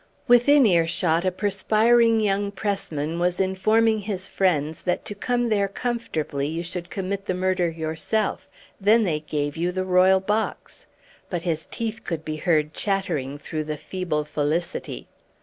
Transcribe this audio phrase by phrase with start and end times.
[0.27, 6.47] Within earshot a perspiring young pressman was informing his friends that to come there comfortably
[6.47, 10.87] you should commit the murder yourself, then they gave you the Royal Box;
[11.29, 15.07] but his teeth could be heard chattering through the feeble felicity.